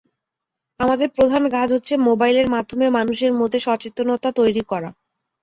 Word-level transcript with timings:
আমাদের 0.79 1.07
প্রধান 1.09 1.43
কাজ 1.55 1.67
হচ্ছে 1.73 1.93
মোবাইলের 2.07 2.47
মাধ্যমে 2.55 2.85
মানুষের 2.97 3.31
মধ্যে 3.33 3.59
সচেতনতা 3.65 4.29
তৈরি 4.39 4.63
করা। 4.71 4.89